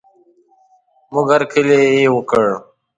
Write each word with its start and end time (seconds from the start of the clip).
موږ 1.13 1.27
هر 1.33 1.43
کلی 1.53 1.79
یې 1.99 2.07
وکړ. 2.15 2.45